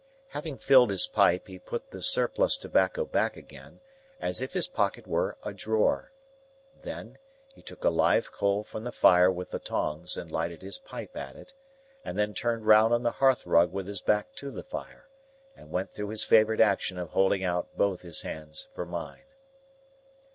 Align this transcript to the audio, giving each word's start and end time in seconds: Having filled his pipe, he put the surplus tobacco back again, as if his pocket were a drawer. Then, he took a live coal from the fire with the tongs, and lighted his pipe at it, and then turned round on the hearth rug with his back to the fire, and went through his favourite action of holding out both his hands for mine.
Having 0.29 0.57
filled 0.57 0.89
his 0.89 1.05
pipe, 1.05 1.45
he 1.47 1.59
put 1.59 1.91
the 1.91 2.01
surplus 2.01 2.57
tobacco 2.57 3.05
back 3.05 3.37
again, 3.37 3.81
as 4.19 4.41
if 4.41 4.53
his 4.53 4.65
pocket 4.67 5.05
were 5.05 5.37
a 5.43 5.53
drawer. 5.53 6.11
Then, 6.81 7.19
he 7.53 7.61
took 7.61 7.83
a 7.83 7.91
live 7.91 8.31
coal 8.31 8.63
from 8.63 8.83
the 8.83 8.91
fire 8.91 9.29
with 9.31 9.51
the 9.51 9.59
tongs, 9.59 10.17
and 10.17 10.31
lighted 10.31 10.63
his 10.63 10.79
pipe 10.79 11.15
at 11.15 11.35
it, 11.35 11.53
and 12.03 12.17
then 12.17 12.33
turned 12.33 12.65
round 12.65 12.95
on 12.95 13.03
the 13.03 13.11
hearth 13.21 13.45
rug 13.45 13.71
with 13.71 13.87
his 13.87 14.01
back 14.01 14.33
to 14.37 14.49
the 14.49 14.63
fire, 14.63 15.07
and 15.55 15.69
went 15.69 15.91
through 15.93 16.09
his 16.09 16.23
favourite 16.23 16.61
action 16.61 16.97
of 16.97 17.11
holding 17.11 17.43
out 17.43 17.77
both 17.77 18.01
his 18.01 18.23
hands 18.23 18.69
for 18.73 18.87
mine. 18.87 19.25